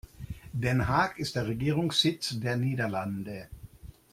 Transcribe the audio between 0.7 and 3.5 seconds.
Haag ist der Regierungssitz der Niederlande.